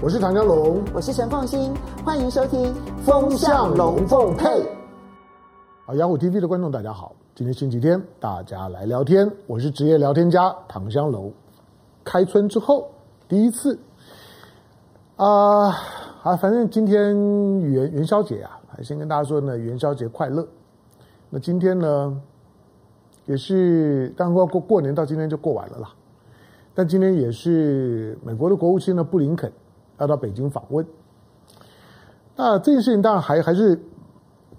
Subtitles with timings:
[0.00, 2.72] 我是唐江龙，我是陈凤新，欢迎收听
[3.04, 4.46] 《风向龙凤配》。
[5.86, 9.28] 啊，雅虎 TV 的观众大家好，今天星期天，大家来聊天。
[9.48, 11.32] 我是职业聊天家唐江龙。
[12.04, 12.88] 开春之后
[13.26, 13.76] 第一次
[15.16, 15.70] 啊
[16.22, 17.12] 啊，反正今天
[17.58, 20.46] 元元宵节啊，还先跟大家说呢，元宵节快乐。
[21.28, 22.16] 那今天呢，
[23.26, 25.90] 也是当过过过年到今天就过完了啦。
[26.72, 29.52] 但今天也是美国的国务卿呢布林肯。
[29.98, 30.86] 要到北京访问，
[32.36, 33.80] 那这件事情当然还还是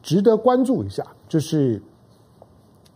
[0.01, 1.81] 值得关注一下，就是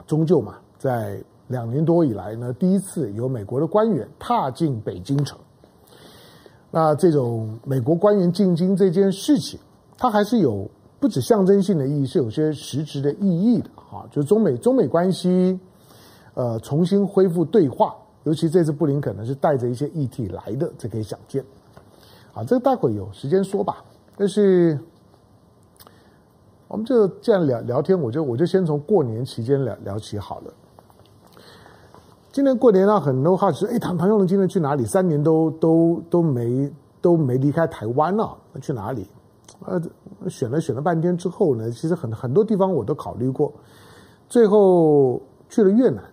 [0.05, 5.37] 终究嘛，在两年多以来呢，第一次有美国的官员踏进北京城。
[6.71, 9.59] 那这种美国官员进京这件事情，
[9.97, 10.67] 它还是有
[10.99, 14.07] 不止象征性的意义，是有些实质的意义的哈。
[14.09, 15.59] 就中美中美关系
[16.33, 21.45] 呃重新恢复对话，尤其这次布林肯呢是带着一些议题来的，这可以想见。
[22.33, 23.83] 啊，这个待会有时间说吧。
[24.15, 24.79] 但是，
[26.67, 30.53] 我们就这样聊聊天，我就我就先从过年期间聊聊起好了。
[32.31, 34.83] 今年过年呢，很多话说，哎，唐唐湘龙今年去哪里？
[34.85, 39.07] 三年都都都没都没离开台湾了，去哪里？
[39.65, 39.79] 呃，
[40.27, 43.53] 选了选了半天之后呢，其实很很多地方我都考虑过，
[44.27, 46.03] 最后去了越南。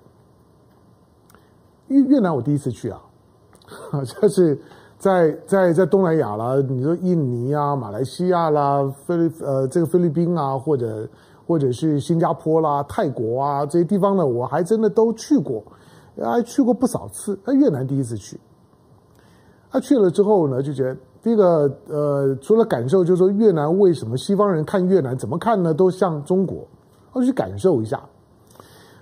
[1.88, 3.00] 越越南我第一次去啊，
[4.04, 4.60] 就是。
[5.00, 11.08] 在在在东南亚啦，你说印尼啊、马来西亚啦、菲律呃这个菲律宾啊，或者
[11.46, 15.64] 或者是新加坡啦、泰国啊这些地方呢，我还真的都去过，
[16.22, 17.40] 还去过不少次。
[17.46, 18.38] 那越南第一次去，
[19.70, 25.72] 他去了之后呢，就觉得第一个呃，除了感受，就是说越南为什么西方人看越南怎么看呢？
[25.72, 26.58] 都像中国，
[27.14, 27.98] 我去感受一下，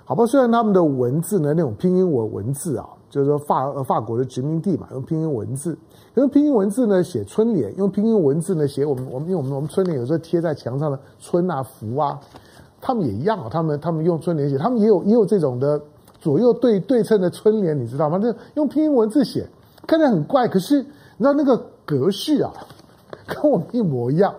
[0.05, 0.25] 好吧？
[0.27, 2.89] 虽然他们的文字呢，那种拼音文文字啊。
[3.11, 5.79] 就是说法法国的殖民地嘛，用拼音文字，
[6.15, 12.21] 用拼音文字呢写春联，用拼音文字呢写我们我们因为我们我们春联有时候贴在墙上的春啊福啊，
[12.81, 15.81] 他们也一样啊，他们他们用春联写，他们也有也有这种的
[16.21, 18.19] 左右对对称的春联，你知道吗？
[18.19, 19.49] 这用拼音文字写，
[19.87, 22.53] 看起来很怪，可是你知道那个格式啊，
[23.27, 24.35] 跟我们一模一样。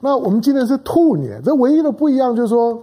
[0.00, 2.80] 那我们今年是兔年，这唯一的不一样就是说。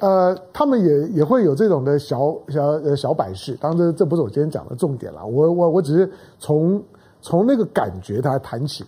[0.00, 6.82] 呃，他们也也会有这种的小小呃小摆饰，当然这这不是我今天讲的重点了，我我我只是从
[7.20, 8.82] 从那个感觉它谈起。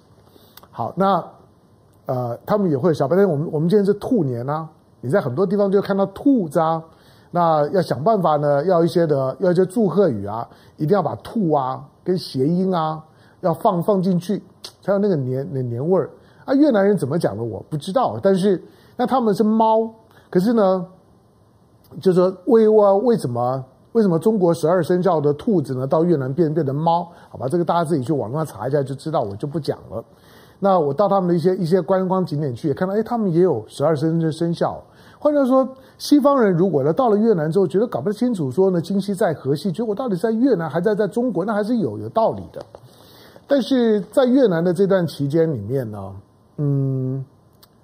[0.71, 1.23] 好，那
[2.07, 4.67] 呃，他们也会小摆饰，我们我们今天是兔年啊，
[5.03, 6.83] 你在很多地方就看到兔子啊，
[7.31, 10.49] 那要想办法呢，要一些的要一些祝贺语啊，
[10.79, 13.05] 一定要把兔啊跟谐音啊
[13.43, 14.43] 要放放进去，
[14.81, 16.09] 才有那个年那年味儿
[16.47, 16.55] 啊。
[16.55, 18.65] 越南人怎么讲的我不知道，但是
[18.97, 19.91] 那他们是猫，
[20.31, 20.87] 可是呢。
[22.01, 27.07] 就是说，为为为什么为什么中国十二生肖的兔子呢，到越南变变成猫？
[27.29, 30.03] 好吧，这个大家自己去网上查一下就知道，我就不讲了。
[30.59, 34.83] 那我到他们的一些一些观光景点去，也看到，哎，他们也有十二生肖生肖。
[35.19, 42.65] 换句话说，西方人如果呢到了越南之后，觉得搞不清楚，说呢今夕在何夕，觉得我到底在越南还在在中国，那还是有有道理的。
[43.47, 46.13] 但是在越南的这段期间里面呢，
[46.57, 47.25] 嗯，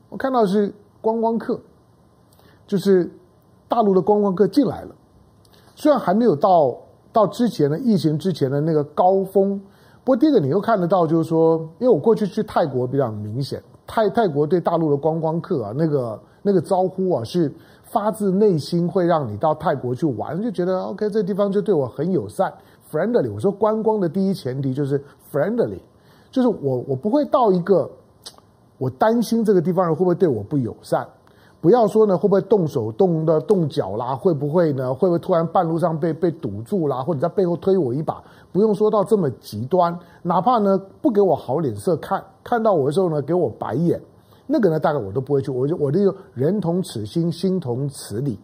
[0.09, 1.61] 我看到是观光客，
[2.67, 3.11] 就是。
[3.69, 4.95] 大陆的观光客进来了，
[5.77, 6.75] 虽然还没有到
[7.13, 9.61] 到之前的疫情之前的那个高峰，
[10.03, 17.53] 不过第一个你又看得到，就是说，因为我过去去泰国比较明显，泰泰国对大陆的观光客啊，那个那个招呼啊，是
[17.83, 22.53] 发自内心会让你到泰国去玩，就觉得 OK，这地方就对我很友善
[22.91, 23.33] ，friendly。
[23.33, 25.81] 我说观光的第一前提就是 friendly，
[26.31, 27.91] 就是我我不会到一个
[28.79, 31.07] 我担心这个地方人会不会对我不友善。
[31.61, 34.15] 不要说呢，会不会动手动的动脚啦？
[34.15, 34.95] 会不会呢？
[34.95, 37.03] 会不会突然半路上被被堵住啦？
[37.03, 38.23] 或者在背后推我一把？
[38.53, 44.01] 不用说到这么极端，哪怕呢不给我好脸色看，看到我的时候呢给我白眼，
[44.47, 45.51] 那个呢大概我都不会去。
[45.51, 48.39] 我就我就人同此心，心同此理。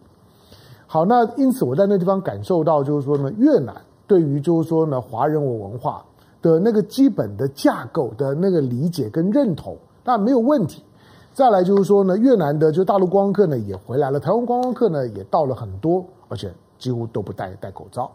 [0.85, 3.73] 好，那因此我在那地方感受到，就是说呢，越南
[4.07, 6.03] 对于就是说呢华人文文化
[6.41, 10.83] 的那个基本的架构的那个理解跟认同，那没有问题。
[11.35, 16.49] 再来就是说呢，越南的就大陆观光客呢也回来了，台湾观光客呢也到了很多，而且
[16.79, 18.09] 几乎都不戴戴口罩。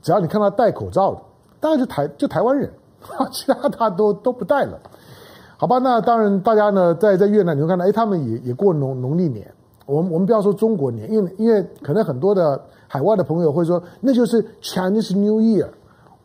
[0.00, 1.20] 只要你看到戴口罩的，
[1.60, 2.72] 大概就台就台湾人，
[3.30, 4.80] 其他他都都不戴了。
[5.58, 9.46] 好吧，那当然大家呢在在越南你会看到，哎，他们也也过农农历年。
[9.84, 15.68] 我们我们不要说中国年，因为因为可能很多的海外的朋友会说，那就是 Chinese New Year，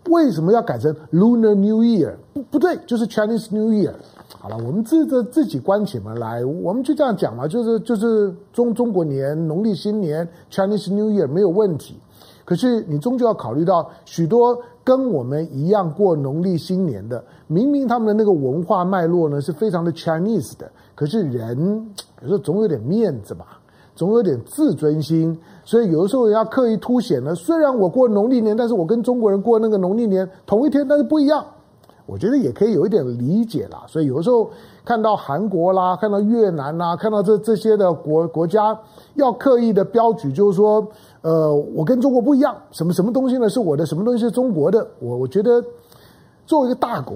[0.10, 2.16] 为什么要改成 Lunar New Year？
[2.34, 3.94] 不不对，就是 Chinese New Year。
[4.40, 11.96] 好了，我们自着自己关起门来，我们就这样讲嘛，就是就是中中国年、农历新年、Chinese New Year 没有问题。
[12.44, 21.90] 可是你终究要考虑到许多跟我们一样过农历新年的，明明他们的那个文化脉络呢是非常的 Chinese 的，可是人
[22.22, 23.62] 有时候总有点面子吧，
[23.96, 27.36] 总有点自尊心，所以有的时候要刻意凸显呢。
[27.36, 31.46] 虽然我过农历年，但是我跟中国人过那个农历年同一天，但是不一样。
[32.06, 33.86] 我觉得也可以有一点理解啦。
[33.88, 34.50] 所以有的时候
[34.84, 38.78] 看到韩国啦，看到越南啦，看到这这些的国国家，
[39.16, 40.86] 要刻意的标举，就是说，
[41.22, 44.86] 呃，我跟中国不一样，什么什么东西呢是我的，什么东西是中国的。
[45.00, 45.64] 我我觉得
[46.46, 47.16] 作为一个大国，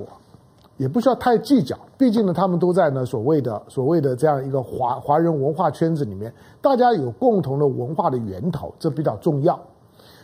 [0.77, 9.59] 也不需要太计较，毕竟呢，他们都在呢所谓的所谓的这样一个华华人文化圈子里面，大家有共同的文化的源头，这比较重要。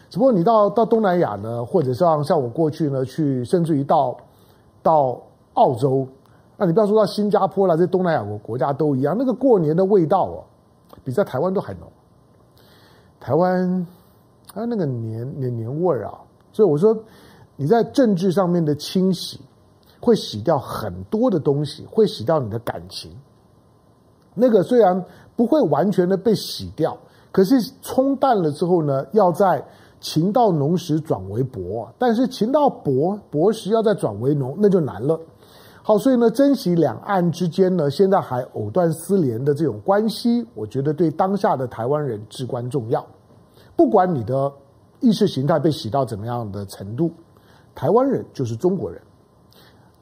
[0.10, 4.18] 只不过你到到东南亚呢，或者像像我过去呢去，甚至于到。
[4.86, 5.18] 到
[5.54, 6.06] 澳洲，
[6.58, 10.44] 那你不要说到新加坡了，这东南亚国国家都一样，那个过年的味道哦，
[11.06, 11.84] 比在台湾都还浓。
[13.18, 13.88] 台湾
[14.54, 16.20] 还有那个年年年味儿啊，
[16.52, 16.94] 所以我说
[17.56, 19.40] 你在政治上面的清洗，
[20.04, 23.12] 会洗掉很多的东西，会洗掉你的感情。
[24.36, 25.04] 那个虽然
[25.36, 26.98] 不会完全的被洗掉，
[27.32, 29.64] 可是冲淡了之后呢，要在。
[30.04, 35.18] 情到浓时转为薄，但是情到薄薄时要再转为浓，那就难了。
[35.82, 43.08] 好，所以呢，珍惜两岸之间呢，现在还藕断丝连的这种关系，我觉得对当下的台湾人至关重要。
[43.78, 44.52] 不管你的
[45.00, 47.10] 意识形态被洗到怎么样的程度，
[47.74, 49.02] 台湾人就是中国人。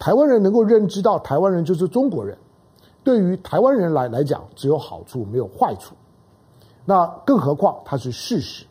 [0.01, 2.35] 台湾人能够认知到台湾人就是中国人，
[3.03, 5.93] 对于台湾人来来讲，只有好处没有坏处。
[6.85, 8.65] 那更何况它是事实。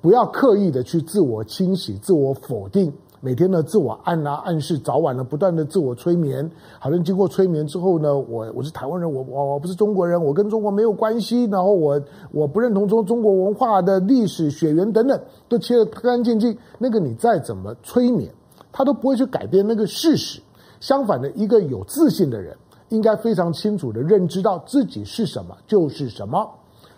[0.00, 6.48] 不要刻意的去自我清洗、自我否定，每天的自我暗啊暗示，早晚的不断的自我催眠。
[6.78, 11.46] 好像经过催眠之后呢，我我是台湾人，我我我不是中国人，我跟中国没有关系。
[11.46, 12.00] 然后我
[12.30, 16.56] 我不认同中中国文化的历史血缘等等，都切得干干净净。
[16.78, 18.32] 那个你再怎么催眠，
[18.70, 20.40] 他都不会去改变那个事实。
[20.80, 22.56] 相反的，一个有自信的人，
[22.88, 26.48] 应该非常清楚的认知到自己是什么就是什么。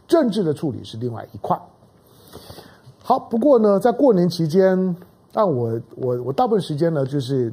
[0.07, 1.57] 政治的处理是另外一块。
[3.03, 4.97] 好，不过呢，在过年期间，
[5.33, 7.53] 但我我我大部分时间呢，就是，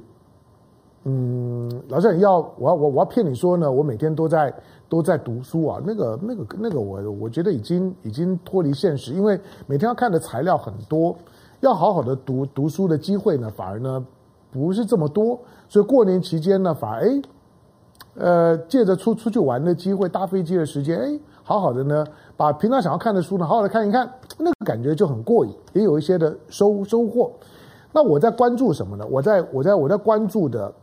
[1.03, 4.53] 嗯，老实讲，要我要我我要骗你说呢，我每天都在
[4.89, 11.15] 都在读书啊，那个那个那个我我觉得已经已经脱离现实，因为每天要看的材料很多，
[11.61, 14.03] 要好好的读读书的机会呢，反而呢
[14.51, 17.21] 不是这么多，所以过年期间呢，反而哎，
[18.15, 21.19] 呃，借着出出去玩的机会，搭飞机的时间，哎。
[21.43, 22.05] 好好的呢，
[22.35, 27.31] 把平常想要看的书呢，好好的看一看，那个感觉就很过瘾，也有一些的收收获。
[27.93, 29.07] 那我在关注什么呢？
[29.09, 30.73] 我在我在我在关注的，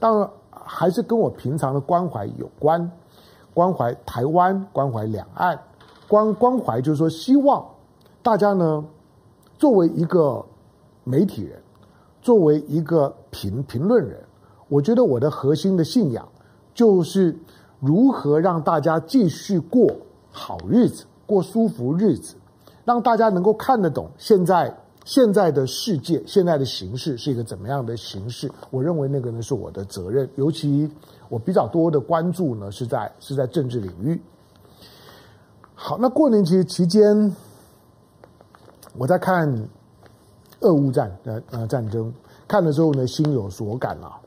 [0.00, 2.90] 当然还是跟我平常的关怀有关，
[3.54, 5.56] 关怀台湾，关怀两岸，
[6.08, 7.64] 关关怀就是说，希望
[8.20, 8.84] 大家呢，
[9.56, 10.44] 作为一个
[11.04, 11.62] 媒体人，
[12.20, 14.18] 作为一个评评论人，
[14.68, 16.28] 我觉得我的核心的信仰
[16.74, 17.36] 就是
[17.80, 19.90] 如何让大家继续过。
[20.30, 22.36] 好日子，过舒服日子，
[22.84, 24.72] 让大家能够看得懂现在
[25.04, 28.48] 现在的世界，现在的形势是一个怎么样的形势。
[28.70, 30.88] 我认为那个呢是我的责任，尤其
[31.28, 34.20] 我比较多的关注呢是在是在政治领域。
[35.74, 37.34] 好，那过年期期间，
[38.96, 39.50] 我在看
[40.60, 42.12] 俄乌战呃呃战争，
[42.46, 44.20] 看的时候呢心有所感啊。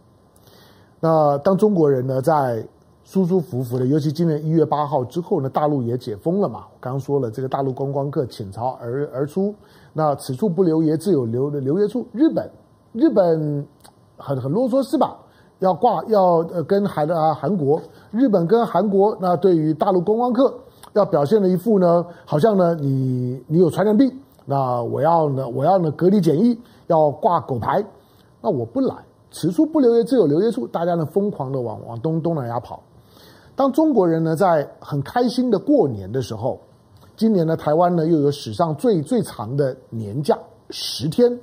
[1.01, 2.65] 那当中国人呢在。
[3.03, 6.59] 舒舒服服的，尤其今年一月八号之后呢，大陆也解封了嘛。
[6.71, 9.53] 我刚刚说了，这个大陆观光客倾巢而而出，
[9.91, 12.05] 那此处不留爷，自有留的留爷处。
[12.13, 12.49] 日本，
[12.93, 13.67] 日本
[14.17, 15.17] 很很啰嗦是吧？
[15.59, 17.81] 要挂要呃跟韩啊韩国，
[18.11, 20.53] 日本跟韩国，那对于大陆观光客
[20.93, 24.15] 要表现的一副呢，好像呢你你有传染病，
[24.45, 27.83] 那我要呢我要呢隔离检疫，要挂狗牌，
[28.41, 28.95] 那我不来，
[29.31, 30.67] 此处不留爷，自有留爷处。
[30.67, 32.83] 大家呢疯狂的往往东东南亚跑。
[33.55, 36.59] 当中国人呢在很开心的过年的时候，
[37.15, 40.37] 今年呢台湾呢又有史上最最长的年假
[40.69, 41.39] 十天，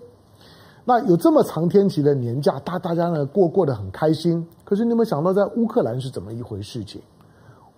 [0.85, 4.47] 那有这么长天期的年假，大大家呢过过得很开心。
[4.64, 7.00] 可是你有没有想到，在乌克兰是怎么一回事情？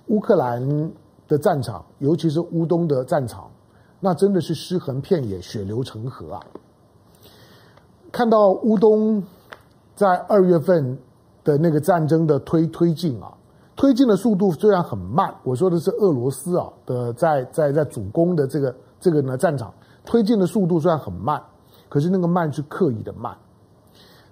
[0.09, 0.91] 乌克兰
[1.29, 3.49] 的战场，尤其是乌东的战场，
[4.01, 6.41] 那真的是尸横遍野、血流成河啊！
[8.11, 9.23] 看到乌东
[10.01, 10.97] 在二月份
[11.45, 13.31] 的那个战争的推推进啊。
[13.77, 19.71] 推进的速度虽然很慢，我说的是俄罗斯啊的在在在主攻的这个这个呢战场，
[20.07, 21.39] 推进的速度虽然很慢，
[21.91, 23.37] 可是那个慢是刻意的慢。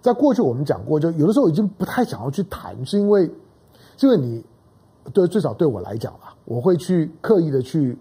[0.00, 3.26] 在过去我们讲过，就有的时候已经不太想要去谈，是因为，
[3.98, 4.42] 是因为你
[5.12, 7.94] 对最少对我来讲啊，我会去刻意的去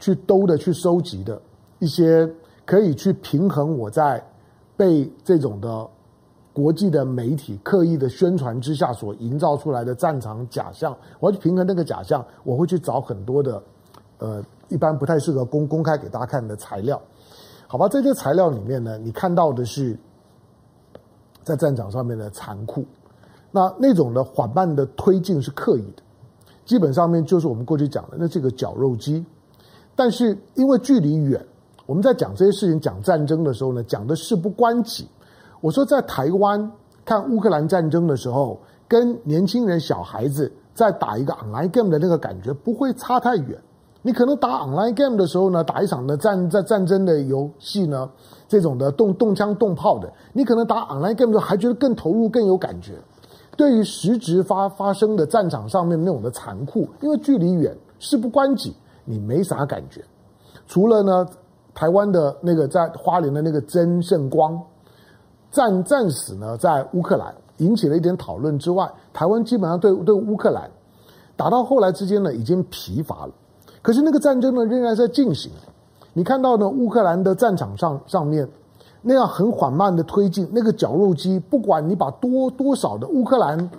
[0.00, 1.40] 去兜的去收集的
[1.78, 2.28] 一些
[2.64, 4.20] 可以去平衡我在
[4.76, 5.88] 被这种的
[6.52, 13.62] 国际的媒体刻意的宣传之下所营造出来的战场假象，我要去平衡那个假象，我会去找很多的
[14.18, 17.00] 呃一般不太适合公公开给大家看的材料，
[17.66, 17.88] 好吧？
[17.88, 19.98] 这些材料里面呢，你看到的是
[21.42, 22.84] 在战场上面的残酷，
[23.50, 26.02] 那那种的缓慢的推进是刻意的，
[26.66, 29.24] 基本上面就是我们过去讲的那这个绞肉机，
[29.96, 31.42] 但是因为距离远。
[31.86, 35.08] 我们在讲这些事情、讲战争的时候呢，讲的事不关己。
[35.62, 36.70] 我说，在台湾
[37.04, 43.56] 看乌克兰战争的时候，跟年轻人、小孩子在打一个 online game 的那个感觉不会差太远。
[44.02, 48.10] 你可能打 online game 的时候呢，打一场的战在战争的游戏呢，
[48.48, 52.94] 这种的动动枪动炮的，你可能打 online game 的时候还觉得更投入、更有感觉。
[53.56, 60.04] 对于实质发发生的战场上面那种的残酷，因为距离远，事不关己，你没啥感觉。
[60.66, 61.26] 除了呢。
[61.74, 64.62] 台湾的那个在花莲的那个曾圣光
[65.52, 70.68] 战战死呢，在乌克兰引起了一点讨论之外，台湾基本上对对乌克兰
[71.36, 73.32] 打到后来之间呢，已经疲乏了。
[73.82, 75.52] 可是那个战争呢，仍然在进行。
[76.14, 78.48] 你看到呢，乌克兰的战场上上面
[79.02, 83.70] 那样很缓慢的推进，那个绞肉机，不管你把多多少的乌克兰，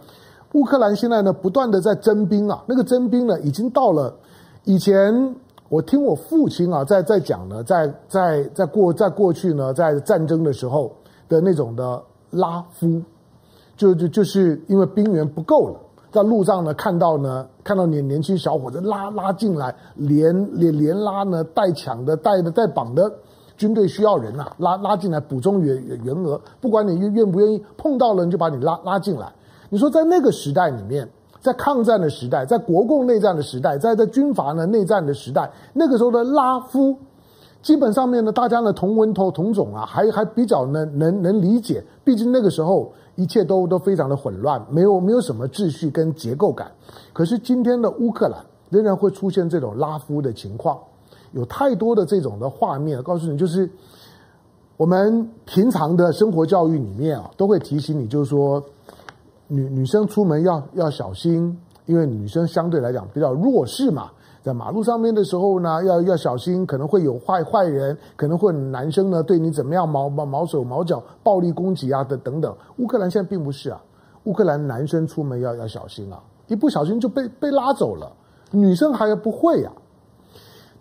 [0.53, 4.15] 乌克兰现在呢不断的在征兵啊，那个征兵呢已经到了
[4.63, 5.35] 以前。
[5.69, 10.91] 我听我父亲啊，在在讲呢，在在在过在过去呢，在战争的时候
[11.33, 13.01] 的那种的拉夫，
[13.75, 15.79] 就就就是因为兵员不够了，
[16.11, 23.11] 在路上呢看到呢看到年年轻小伙子拉拉进来，连连连拉呢带抢的带的带绑的
[23.57, 29.33] 军队需要人呐、啊，拉拉进来补充员员额，不管你愿愿不愿意，碰到了就把你拉拉进来。
[29.69, 31.09] 你说在那个时代里面。
[31.43, 36.97] 在抗战的时代，在国共内战的时代，在在军阀呢内战的时代，那个时候的拉夫，
[37.63, 41.83] 基本上面呢，大家呢同文同同种啊，还还比较能能能理解。
[42.03, 46.71] 毕竟那个时候一切都都非常的混乱，没有没有什么秩序跟结构感。
[47.13, 50.77] 可是今天的乌克兰仍然会出现这种拉夫的情况，
[51.31, 53.67] 有太多的这种的画面，告诉你就是
[54.77, 58.63] 我们平常的生活教育里面啊，都会提醒你，就是说。
[59.49, 61.55] 女女生出门要要小心，
[61.85, 64.09] 因为女生相对来讲比较弱势嘛，
[64.43, 72.53] 在马路上面的时候呢，要要小心，可能会有坏坏人，可能会男生呢对你怎么样，毛毛毛手毛脚，暴力攻击啊的等等。
[72.77, 73.81] 乌克兰现在并不是啊，
[74.25, 78.11] 乌克兰男生出门要要小心啊，一不小心就被被拉走了，
[78.51, 79.79] 女生还不会呀、啊。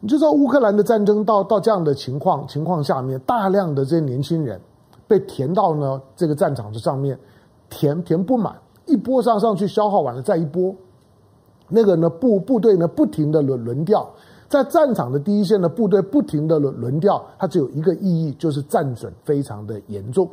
[0.01, 4.61] 你就知道乌克兰的战争到到这样的情况情况下面，大量的这些年轻人
[5.07, 7.17] 被填到呢这个战场的上面。
[7.71, 8.55] 填填不满，
[8.85, 10.75] 一波上上去消耗完了再一波，
[11.73, 14.07] 那个呢部部队呢不停的轮轮调，
[14.49, 20.29] 在战场的第一线的部队不停的轮轮调，它只有一个意义，就是战损非常的严重，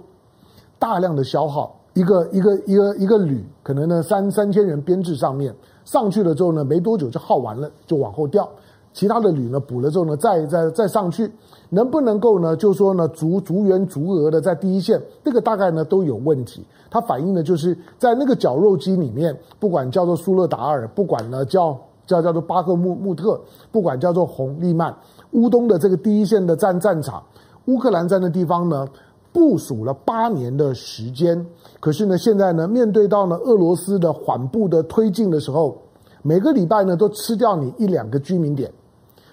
[0.78, 5.56] 大量的消耗，一个一个一个一个旅可能呢三三千人编制上面
[5.86, 8.48] 上去了之后呢，没多久就耗完了，就往后调。
[8.92, 11.32] 其他的旅呢补了之后呢，再再再上去，
[11.70, 12.56] 能不能够呢？
[12.56, 16.66] 就是说呢，足足员足额的在第一线，这个大概呢都有问题。
[16.90, 23.40] 它反映的就是在那个绞肉机里面，不管叫做苏勒达尔，不管呢叫叫叫做巴赫穆穆特，
[23.72, 24.92] 不管叫做红利曼，
[25.34, 27.22] 乌东的这个第一线的战战场，
[27.66, 28.88] 乌克兰在那地方呢
[29.32, 31.46] 部署了八年的时间，
[31.80, 35.78] 可是呢现在呢面对到呢俄罗斯的缓步的推进的时候，
[36.24, 38.74] 每个礼拜呢都吃掉你一两个居民点。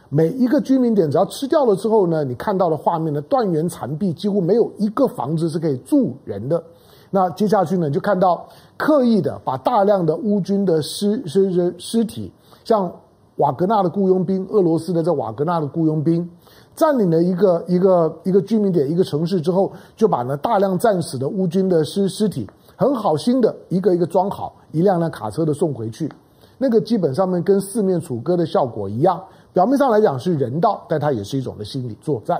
[0.08, 6.62] 每一个居民点只要吃掉了之后呢，你看到的画面呢，断垣残壁，几乎没有一个房子是可以住人的。
[7.10, 8.46] 那接下去呢，就看到
[8.76, 12.32] 刻意的把大量的乌军的尸尸尸尸体，
[12.64, 12.92] 像
[13.36, 16.28] 瓦格纳的雇佣兵，俄罗斯的这瓦格纳的雇佣兵，
[16.75, 26.10] 占领了一个一个一个居民点一个城市之后，就把呢大量战死的乌军的尸尸体很好心的一个一个装好，一辆辆卡车的送回去。
[26.58, 29.22] 那个基本上面跟四面楚歌的效果一样。
[29.56, 32.38] 表面上来讲是人道，但它也是一种的心理作战。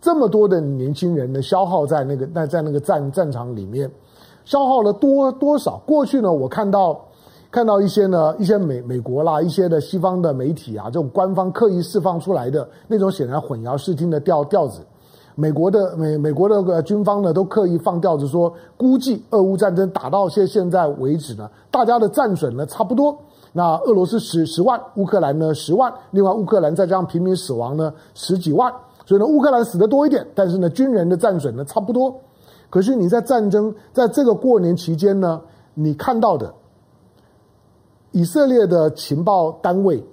[0.00, 3.90] 这么多的年轻人呢，消耗在那个在在那个战战场里面，
[4.46, 5.76] 消耗了多多少？
[5.84, 6.98] 过去呢，我看到
[7.50, 14.80] 看到一些呢，一些美美国啦，一些的西方的媒体啊，这种官方刻意释放出来的那种显然混淆视听的调调子。
[15.34, 23.14] 美国的美美国的军方呢，都刻意放调子说，估计俄乌战争打到现现在为止呢，大家的战损呢差不多。
[23.56, 28.70] 那俄罗斯十十万，乌克兰呢十万，另外乌克兰再加上平民死亡呢十几万，
[29.06, 32.14] 所以呢乌克兰死的多一点，但是呢军人的战损呢差不多。
[32.68, 35.40] 可是你在战争在这个过年期间呢，
[35.72, 36.52] 你看到的
[38.12, 40.04] 以色列的情报单位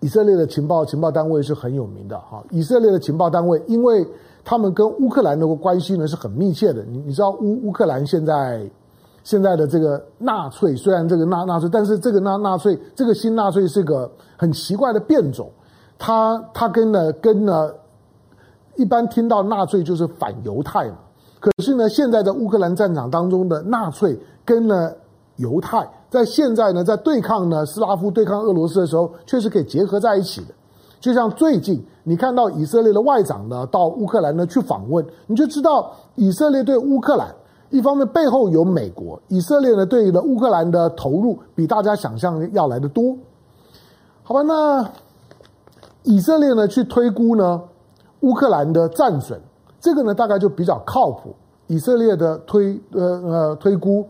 [0.00, 2.44] 以色列的情报情报单位是很有名的哈。
[2.50, 4.06] 以色列的情报单位，因为
[4.44, 6.84] 他们跟乌克兰的关系呢是很密切的。
[6.84, 8.70] 你你知道乌乌克兰现在
[9.28, 15.50] 现在的这个纳粹，虽然这个纳纳粹，但是这个纳纳粹这个新纳粹是个很奇怪的变种。
[15.98, 17.70] 他他跟呢跟呢，
[18.76, 20.96] 一般听到纳粹就是反犹太嘛。
[21.40, 24.90] 可是呢，现在在乌克兰战场当中的纳粹跟呢
[25.36, 30.54] 犹太，在现在呢，在对抗呢斯拉夫对抗俄罗斯的时候，确实可以结合在一起的。
[31.00, 37.28] 就像最近你看到以色列的外长呢到乌克兰呢去访问，你就知道以色列对乌克兰
[37.70, 43.16] 一方面背后有美国，以色列呢对于乌克兰的投入比大家想象要来得多。
[44.22, 44.90] 好吧，那
[46.02, 47.62] 以色列呢去推估呢
[48.20, 49.40] 乌克兰的战损。
[49.80, 51.34] 这个呢，大概就比较靠谱。
[51.68, 54.04] 以色列的推呃呃推估，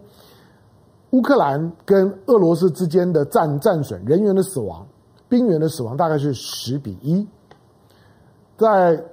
[1.10, 4.86] 乌克兰跟俄罗斯之间的战战损人员的死亡、
[5.28, 7.26] 兵员的死亡大概是十比一。
[8.56, 9.04] 在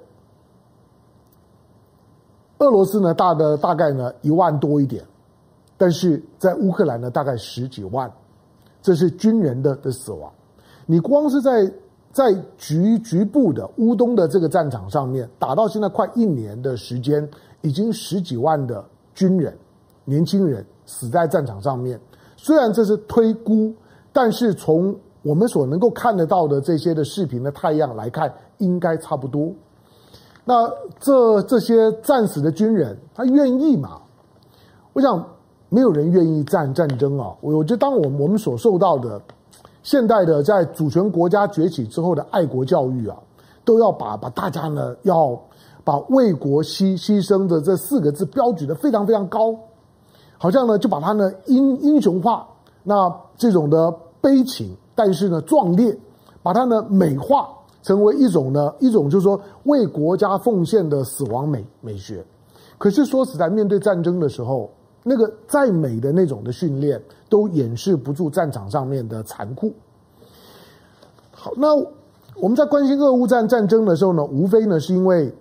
[2.60, 5.04] 俄罗斯呢，大的大概呢一万多一点，
[5.78, 8.12] 但是在乌克兰呢，大概十几万。
[8.82, 10.32] 这是军人的的死亡。
[10.86, 11.72] 你光是在。
[12.16, 18.82] 在局局部的乌东的这个战场上面，打到现在快一年的时间，已经十几万的
[19.14, 19.54] 军人、
[20.06, 22.00] 年轻人死在战场上面。
[22.38, 23.74] 虽然这是推估，
[24.14, 29.54] 但是从我们所能够看得到的这些的视频的太阳来看，应该差不多。
[30.46, 34.00] 那这这些战死的军人，他愿意吗？
[34.94, 35.22] 我想
[35.68, 37.36] 没有人愿意战战争啊！
[37.42, 39.22] 我我觉得，当我们我们所受到的。
[39.84, 43.16] 现代的在主权国家崛起之后的爱国教育啊，
[43.64, 45.40] 都要把把大家呢要
[45.84, 49.56] 把为国牺牺牲的这四个字标举的非常非常高，
[50.40, 52.48] 好像呢就把它呢英英雄化，
[52.82, 55.96] 那这种的悲情，但是呢壮烈，
[56.42, 57.48] 把它呢美化，
[57.86, 62.26] 成为一种呢一种就是说为国家奉献的死亡美美学。
[62.78, 64.70] 可是说实在，面对战争的时候。
[65.08, 67.00] 那个再美的那种的训练，
[67.30, 69.72] 都掩饰不住战场上面的残酷。
[71.30, 71.76] 好，那
[72.42, 75.32] 我们在关心俄乌战战争的时候呢，无非呢是因为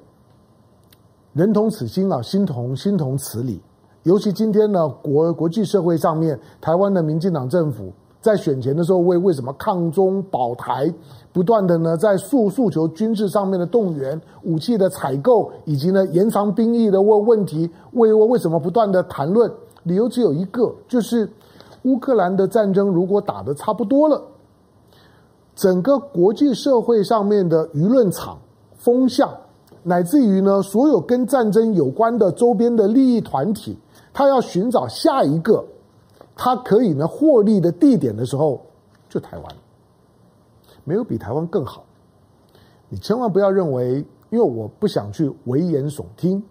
[1.33, 3.59] 人同此心啊，心同心同此理。
[4.03, 7.91] 尤其今天呢，国国际社会上面，台湾的民进党政府
[8.25, 10.91] 在选前的时候为为什么抗中保台，
[11.31, 19.53] 不断的呢在诉诉求军事上面的动员、武器的采购，以及呢延长兵役的问问题，为为为什么不断的谈论？
[19.83, 21.29] 理由只有一个，就是
[21.83, 24.23] 乌克兰的战争如果打得差不多了，
[25.55, 28.39] 整个国际社会上面的舆论场
[28.75, 29.29] 风向，
[29.83, 33.77] 乃至于呢所有跟战争有关的周边的利益团体，
[34.15, 35.63] 他要寻找下一个
[36.37, 38.61] 他可以呢获利的地点的时候，
[39.09, 39.57] 就台湾。
[40.87, 41.83] 没有比台湾更好，
[42.91, 46.43] 你千万不要认为，因为我不想去危言耸听，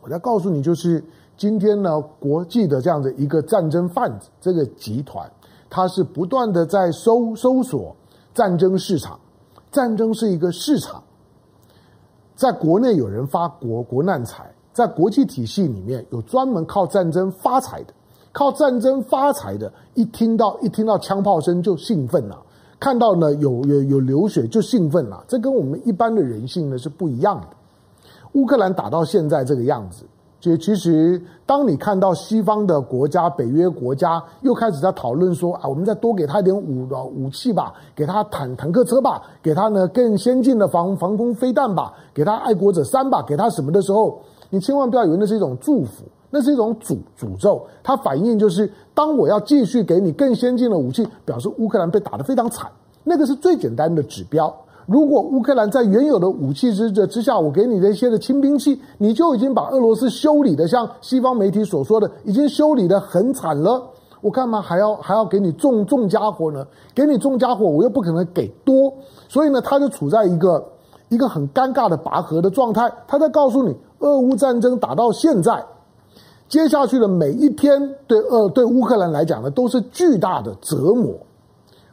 [0.00, 1.04] 我要告诉你，就是
[1.36, 5.30] 今天呢，国际的这样的一个战争贩子这个集团，
[5.68, 7.94] 它是不断的在搜搜索
[8.32, 9.20] 战争市场，
[9.70, 11.02] 战争是一个市场，
[12.34, 17.92] 在国内有人发国国难财，在国际体系里面有专门靠战争发财的，
[18.38, 22.38] 靠战争发财的，一听到一听到枪炮声就兴奋了。
[22.78, 27.48] 看到呢有有有流血就兴奋了，这跟我们一般的人性呢是不一样的。
[28.34, 30.04] 乌克兰打到现在这个样子，
[30.38, 46.04] 就其实当你看到西方的国家、北约国家又开始在讨论说啊，我们再多给他一点武武器吧，给他坦坦克车吧，给他呢更先进的防防空飞弹吧，给他爱国者三吧，给他什么的时候，你千万不要以为那是一种祝福。
[46.30, 52.70] 那是一种诅诅咒，它反映就是当我要继续给你更先进的武器，表示乌克兰被打得非常惨。
[53.04, 54.54] 那个是最简单的指标。
[54.84, 63.82] 如果乌克兰在原有的武器之之下，我给你这些的轻兵器，你就已经把俄罗斯修理的像西方媒体所说的，已经修理得很惨了。
[64.20, 66.66] 我干嘛还要还要给你重重家伙呢？
[66.94, 68.92] 给你重家伙，我又不可能给多，
[69.28, 70.66] 所以呢，他就处在一个
[71.08, 72.90] 一个很尴尬的拔河的状态。
[73.06, 75.64] 他在告诉你，俄乌战争打到现在。
[76.48, 81.14] 接下去的每一天，对呃对乌克兰来讲呢，都是巨大的折磨，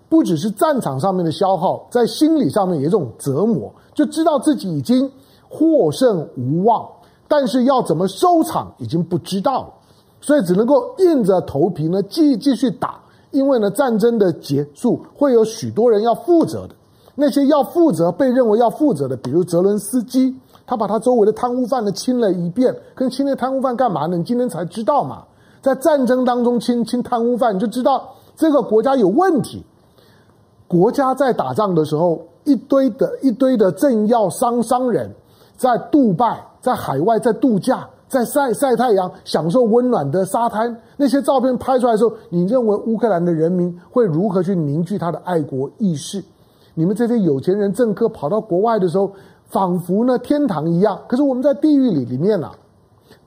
[0.08, 5.12] 不只是战场上面的消耗，在心理上面也有这种折磨，就知道自己已经
[5.50, 6.88] 获胜无望，
[7.28, 9.74] 但是要怎么收场已经不知道了，
[10.22, 12.98] 所以只能够硬着头皮呢继继续打，
[13.32, 16.74] 因为呢战争的结束会有许多人要负责的，
[17.14, 20.34] 那些要负责被认为要负责的，比如泽伦斯基。
[20.68, 24.18] 他把他周围的贪污犯呢清了一遍，跟清那贪污犯干嘛呢？
[24.18, 25.24] 你今天才知道嘛？
[25.62, 29.64] 在战争当中清清贪污犯，你就知道这个国家有问题。
[30.68, 35.14] 国家在打仗的时候，一堆的一堆的政要商商人，
[35.56, 40.76] 在杜拜，在海外，在度假，在晒晒太阳，享受温暖的沙滩。
[40.98, 46.24] 那些照片拍出来的时候，你认为乌克兰的人民会如何去凝聚他的爱国意识？
[46.74, 49.12] 你们这些有钱人政客跑到国外的时候，
[49.48, 51.00] 仿佛呢天堂一样。
[51.08, 52.52] 可是我们在地狱里里面啊。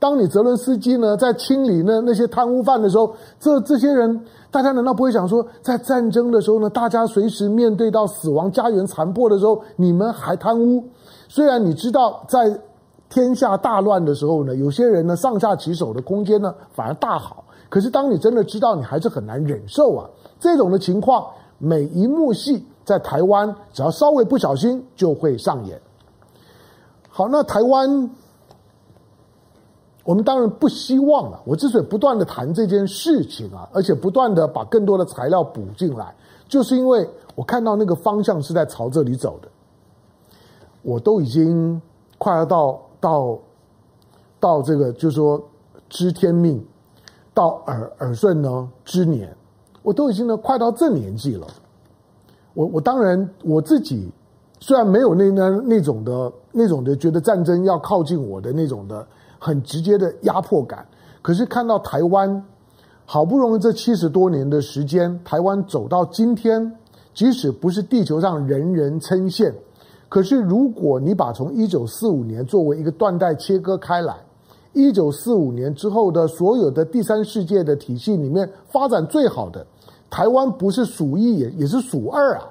[0.01, 10.85] 当你泽伦斯基呢在清理那那些贪污犯的时候，这这些人，大家难道不会想说，在战争的时候呢，大家随时面对到死亡、家园残破的时候，你们还贪污？
[11.29, 12.61] 虽然你知道，在
[13.09, 17.43] 天下大乱的时候呢，有些人呢上下其手的空间呢反而大好。
[17.69, 20.09] 可是当你真的知道，你还是很难忍受啊。
[20.39, 21.27] 这种的情况，
[21.59, 25.81] 每一幕戏在台湾，只要稍微不小心就会上演。
[27.19, 28.09] 好，那台湾。
[30.05, 31.43] 我们当然不希望了。
[31.45, 36.15] 我之所以不断的谈这件事情啊，而且不断的把更多的材料补进来，
[36.47, 39.49] 就是因为我看到那个方向是在朝这里走的。
[40.83, 41.83] 我都已经
[42.19, 43.39] 快要到到
[44.39, 45.43] 到这个，就是说
[45.89, 46.65] 知天命，
[47.35, 49.37] 到耳耳顺呢之年，
[49.83, 51.49] 我都已经呢快到这年纪了。
[52.55, 54.09] 我我当然我自己
[54.61, 59.07] 虽然没有那那那种的那种的觉得战争要靠近我的那种的。
[59.41, 60.85] 很直接的压迫感，
[61.23, 62.45] 可是看到台湾
[63.05, 66.73] 好不容易这七十多年的时间，台湾走到今天，
[67.15, 69.55] 即使不是地球上人人称羡，
[70.09, 74.17] 可是如果你把从一九四五年作为一个断代切割开来，
[74.73, 79.65] 一九四五年之后的所有的第三世界的体系里面发展最好的，
[80.11, 82.43] 台湾不是数一也也是数二啊！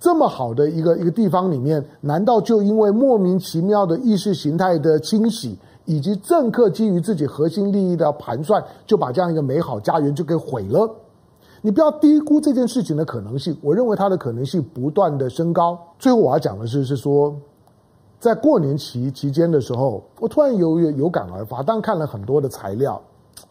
[0.00, 5.56] 这么好的一个一个地方里面，难道就因为莫名其妙的意识形态的清洗？
[5.86, 10.88] 以及政客基于自己核心利益的盘算，就把这样一个美好家园就给毁了。
[11.62, 15.76] 你不要低估这件事情的可能性，我认为它的可能性不断的升高。
[15.98, 17.34] 最后我要讲的是，是说，
[18.20, 23.00] 在过年期期间的时候，我突然有有有感而发，当看了很多的材料，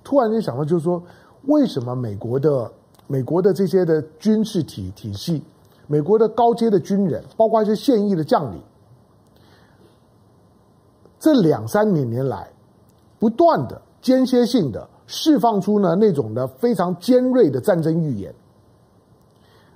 [0.03, 1.01] 突然间想到，就是说，
[1.47, 2.71] 为什么美国的
[3.05, 5.43] 美国的这些的军事体体系，
[5.91, 8.61] 美国的高阶的军人，包括一些现役的将领。
[11.19, 12.47] 这两三年年来，
[13.17, 18.31] 不断的间歇性的释放出呢那种的非常尖锐的战争预言。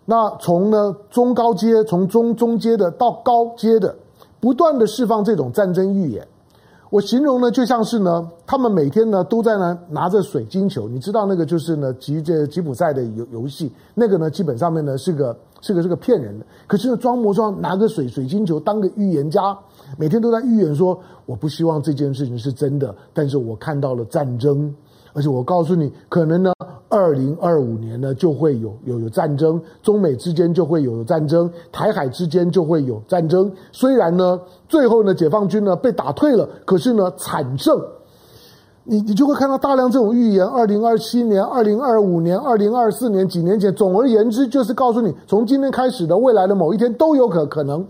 [0.06, 3.96] 那从呢中高阶，从中中阶的到高阶的，
[4.40, 6.28] 不断的释放这种战争预言。
[6.92, 16.46] 我形容呢就像是呢，他们每天呢都在呢拿着水晶球，你知道那个就是呢吉这吉普赛的游游戏，那个呢基本上面呢是个是个是个骗人的。
[16.68, 19.58] 可是呢装模装拿个水水晶球当个预言家。
[19.98, 24.74] 每天都在预言说，我不希望这件事情是真的，但是我看到了战争，
[25.14, 26.52] 而且我告诉你，可能呢，
[26.90, 33.52] 二零二五年呢就会有有有战争，中美之间就会有战争，台海之间就会有战争。
[33.72, 37.80] 虽然呢，最后呢，解放军呢被打退了，可是呢，惨胜。
[38.86, 47.86] 你你就会看到大量这种预言，二零二七年、二零二五年、二零二四年几年前，总而言之，就是告诉你，从今天开始的未来的某一天都有可可能，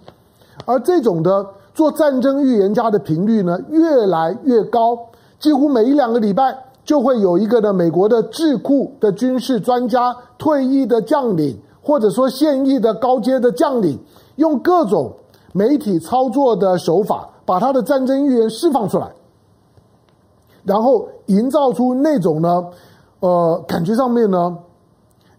[0.65, 1.45] 而这种的。
[1.75, 4.95] 做战争预言家的频率呢越来越高，
[5.39, 13.97] 几乎每一两个礼拜就会有一个的美国的智库的军事专家、退役的将领，或者说现役的高阶的将领，
[14.35, 15.11] 用各种
[15.51, 19.11] 媒体操作的手法，把他的战争预言释放出来，
[20.63, 22.65] 然后营造出那种呢，
[23.19, 24.57] 呃，感觉上面呢，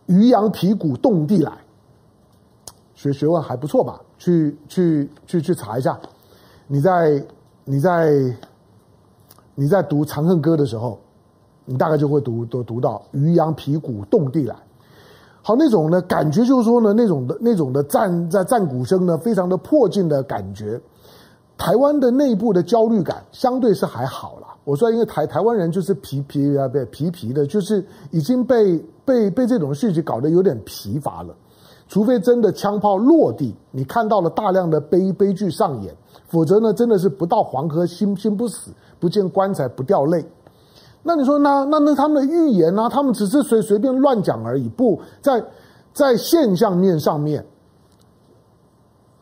[0.07, 1.53] 鱼羊皮鼓动地来，
[2.95, 4.01] 学学问还不错吧？
[4.19, 5.99] 去去去去查一下。
[6.67, 7.25] 你在
[7.65, 8.11] 你在
[9.55, 10.99] 你在读《长恨歌》的时候，
[11.65, 14.55] 你大概就会读都读到鱼羊皮鼓动地来。
[15.43, 20.81] 好，那种呢感觉就是说呢，那种的那种的战在战鼓声呢，非常的迫近的感觉。
[21.57, 24.49] 台湾的内部的焦虑感相对是还好啦。
[24.64, 31.35] 我说，因为台台湾人就是皮皮啊，对皮皮的，就是已经被被被这种事情搞得有点疲乏了。
[31.87, 35.95] 除非真的枪炮落地，你看到了大量的悲悲剧上演。
[36.27, 40.25] 否则呢，真的是不到黄河心心不死，不见棺材不掉泪。
[41.03, 44.69] 那你说那，那那他们的预言呢、他们只是随随便乱讲而已。
[44.71, 45.45] 不在
[45.93, 47.45] 在现象面上面，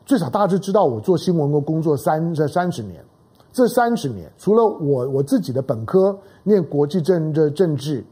[0.05, 3.05] 最少大致知道我做新闻的工作三这三十年。
[3.53, 8.03] 这三十年，除了我我自己的本科念国际政治政治，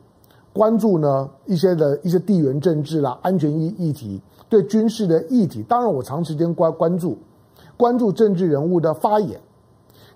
[0.52, 7.16] 关注呢一些的一些地缘政治啦、安全议议题，对军事的议题，当然我长时间关关注。
[7.78, 9.40] 关注政治人物的发言，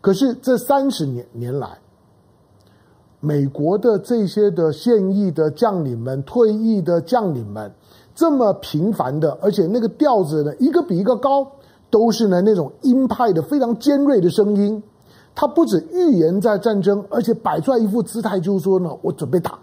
[0.02, 1.78] 可是这三十年年来，
[3.20, 7.72] 美国的这些的现役的将领们、退役的将领们，
[8.14, 11.50] 这么频繁的，而且那个调子呢，一个比一个高，
[11.90, 14.82] 都是呢那种鹰派的非常尖锐的声音。
[15.36, 19.58] 他不止预言在战争，而且摆出来一副姿态，就是说呢，我准备打，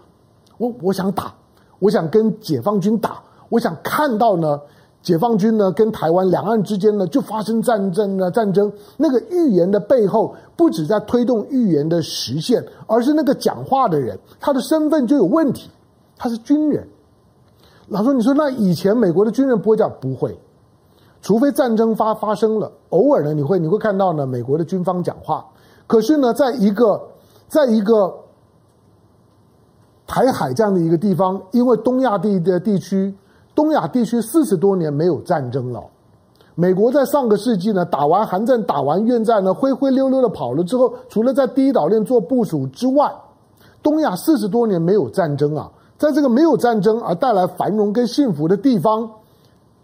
[0.58, 1.34] 我我想打，
[1.78, 4.60] 我想跟解放军打，我想看到呢，
[5.02, 8.70] 解放军呢跟台湾两岸之间呢就发生战争呢战争。
[8.98, 15.70] 那个预言的背后，不止在推动预言的实现，而是那个讲话的人，他的身份就有问题，
[16.18, 16.86] 他是军人。
[17.88, 20.38] 老说，你说那以前美国的军人不会这样，不会，
[21.22, 25.46] 除非战争发发生了，偶尔呢你会你会看到呢美国的军方讲话。
[25.86, 27.00] 可是呢，在一个，
[27.48, 28.12] 在一个
[30.06, 33.14] 台海这样的一个地方，因为东亚地的地区，
[33.54, 35.82] 东亚地区四十多年没有战争了。
[36.54, 43.10] 美国在上个世纪呢，打完韩战、打完越战呢，灰灰溜溜的跑了之后，除了在第一岛链做部署之外，
[43.82, 45.70] 东亚四十多年没有战争啊。
[45.98, 49.08] 在这个没有战争而带来繁荣跟幸福的地方，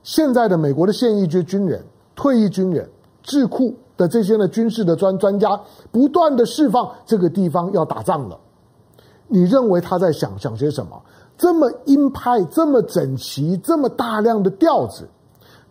[0.08, 1.84] 现在的美国的现役军军人、
[2.16, 2.88] 退役军人、
[3.22, 3.74] 智库。
[3.98, 8.38] 的这些呢，军事的专专家不断的释放这个地方要打仗了。
[9.26, 11.02] 你认为他在想想些什么？
[11.36, 15.08] 这么鹰派，这么整齐，这么大量的调子，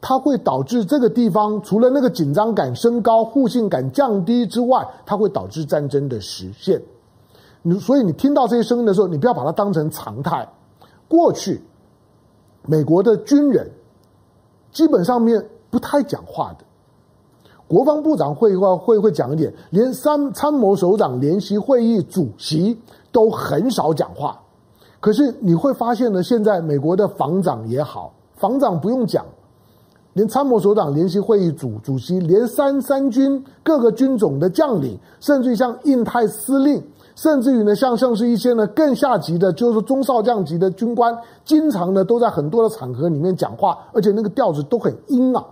[0.02, 6.82] 它会导致这个地方除了那个紧张感升高、互信感降低之外，它会导致战争的实现。
[7.62, 10.45] 你所以你听到这些声音的时候，你不要把它当成常态。
[11.08, 11.62] 过去
[12.63, 13.71] 美国的军人
[14.71, 16.65] 基本上面不太讲话的。
[17.67, 22.80] 国防部长会会会会讲一点，连参参谋首长联席会议主席
[23.12, 24.39] 都很少讲话。
[24.99, 29.25] 可是你会发现呢，现在美国的防长也好，防长不用讲，
[30.13, 36.82] 连参谋首长联席会议主主席，连三三军各个军种的将领，甚至于像印太司令，
[37.17, 45.43] 甚至于呢像像是一些呢更下级的，就是中少将级的军官，经常呢都在很多的场合里面讲话，而且那个调子都很阴啊。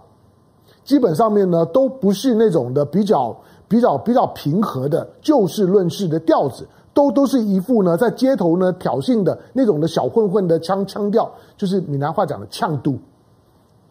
[0.83, 3.35] 基本上面呢，都不是那种的比较
[3.67, 12.99] 比较比较平和的就事论事的调子，都都是一副呢在街头呢挑衅的那种的小混混的腔腔调，就是闽南话讲的呛度，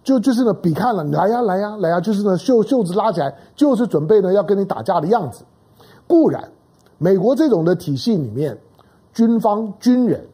[0.05, 5.43] 就就是呢比看了来呀来呀来呀，就是呢袖袖子拉起来，就是准备呢要跟你打架的样子。
[6.07, 6.49] 固然，
[7.05, 8.57] 美国这种的体系里面，
[9.13, 10.27] 军方军人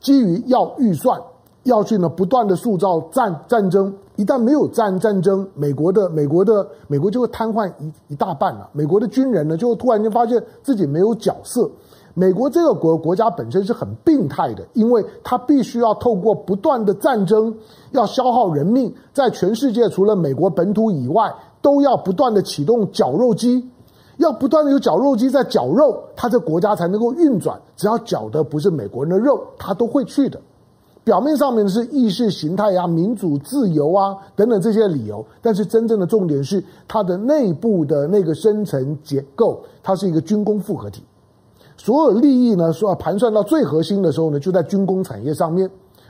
[0.00, 1.18] 基于要预算。
[1.62, 8.68] 要去呢，不断的塑造战战争，一旦没有战战争，美国的美国的美国就会瘫痪一一大半了。
[8.72, 11.70] 美国的军人呢，就会突然间发现自己没有角色。
[12.12, 17.54] 美国这个国国家本身是很病态的，因为它必须要透过不断的战争，
[17.92, 23.66] 要消耗人命，在全世界除了美国本土以外，都要不断的启动绞肉机，
[24.20, 27.60] 要不断的有绞肉机在绞肉，它这国家才能够运转。
[27.74, 30.40] 只要绞的不是美国人的肉，它都会去的。
[31.02, 41.02] 表面上面是意识形态啊、民主自由啊等等这些理由，但是真正的重点是它的内部的那个深层结构，它是一个军工复合体，
[41.78, 45.68] 所有利益呢，说盘算到最核心的时候呢，就在军工产业上面，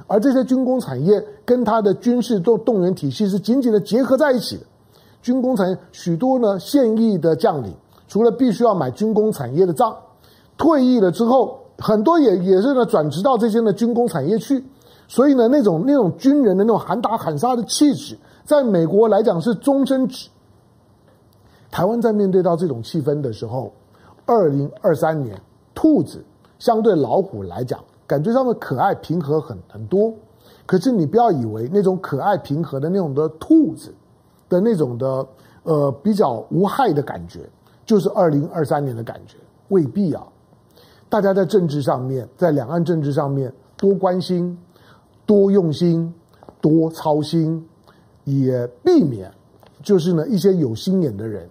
[0.08, 4.62] 而这些军工产业跟它的军事动动员体系是紧紧的结合在一起的。
[5.22, 7.72] 军工产业许多呢现役的将领，
[8.10, 9.96] 除了必须要买军工产业的账，
[10.58, 14.64] 退役了之后，很多也也是呢转职到这些呢军工产业去。
[15.06, 20.28] 所以呢，那种那种军人的那种喊打喊杀的气质，在美国来讲是终身制。
[21.70, 23.72] 台湾在面对到这种气氛的时候，
[24.26, 25.40] 二零二三年，
[25.72, 26.24] 兔子
[26.58, 30.12] 相对老虎来讲，感觉上的可爱平和很很多。
[30.66, 33.94] 可是你不要以为那种可爱平和的那种的兔子
[34.48, 35.24] 的那种的
[35.62, 37.48] 呃比较无害的感觉，
[37.90, 39.36] 就是二零二三年的感觉，
[39.70, 40.24] 未必啊。
[41.08, 44.56] 大家在政治上面，在两岸政治上面多关心。
[45.26, 46.14] 多用心，
[46.60, 47.68] 多操心，
[48.22, 49.28] 也避免
[49.82, 51.48] 就是呢一些有心眼的人，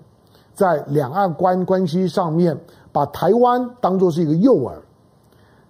[0.54, 2.58] 在两岸关关系上面
[2.94, 4.74] 把台湾当作是一个诱饵。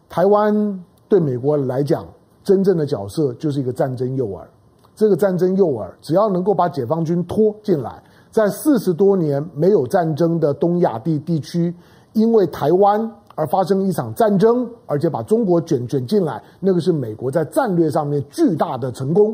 [0.08, 2.06] 台湾对美国来讲，
[2.44, 4.42] 真正的角色就是一个战争诱饵。
[4.96, 11.74] 这个战争诱饵，只要能够把解放军拖进来，在四十多年没有战争的东亚地地区，
[12.13, 13.12] 因为台湾。
[13.36, 19.34] 而发生一场战争，而且把中国卷卷进来，那个是美国在战略上面巨大的成功。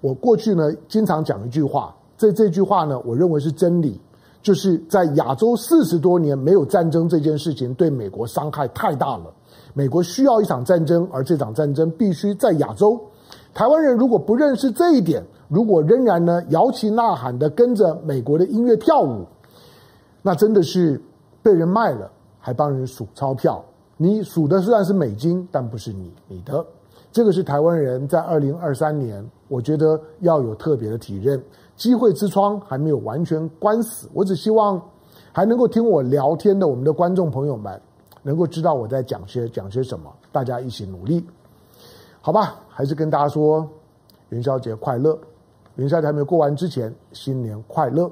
[0.00, 4.00] 我过去呢经常讲一句话，这这句话呢，我认为是真理，
[4.40, 9.24] 就是在亚洲四十多年没有战争这件事情对美国伤害太大了。
[9.74, 12.98] 美国需要一场战争，而这场战争必须在亚洲。
[13.52, 19.26] 台湾人如果不认识这一点，如果仍然呢摇旗呐喊的跟着美国的音乐跳舞，
[20.22, 21.00] 那真的是
[21.42, 22.10] 被人卖了。
[22.46, 23.64] 还帮人数钞票，
[23.96, 26.62] 你数的虽然是美金，但不是你你的。
[27.10, 31.42] 这个是台湾人在二零二三年，我觉得要有特别的体认。
[31.74, 34.78] 机会之窗还没有完全关死，我只希望
[35.32, 37.80] 还能够听我聊天的我们的观众朋友们，
[38.22, 41.24] 能够知道我在讲些讲些什么，大家一起努力，
[42.20, 42.56] 好吧？
[42.68, 43.66] 还是跟大家说
[44.28, 45.18] 元宵节快乐！
[45.76, 48.10] 元宵节还没有过完之前，新年快乐！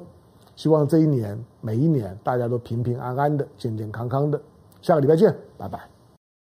[0.57, 4.41] 希望这一年每一年大家都平平安安的、健健康康的。
[4.81, 5.92] 下个礼拜见，拜拜。